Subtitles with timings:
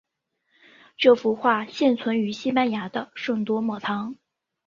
[0.97, 4.15] 这幅画现存于西班牙的圣多默堂。